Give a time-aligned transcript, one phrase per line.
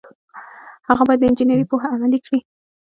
[0.87, 2.39] هغه باید د انجنیری پوهه عملي کړي.